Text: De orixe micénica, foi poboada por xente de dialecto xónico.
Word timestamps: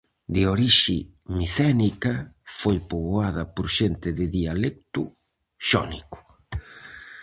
De 0.35 0.43
orixe 0.53 0.97
micénica, 1.37 2.13
foi 2.59 2.77
poboada 2.89 3.43
por 3.55 3.67
xente 3.77 4.09
de 4.19 4.25
dialecto 4.37 5.01
xónico. 5.69 6.19